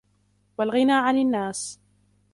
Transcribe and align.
وَالْغِنَى 0.57 0.91
عَنْ 0.93 1.17
النَّاسِ 1.17 1.79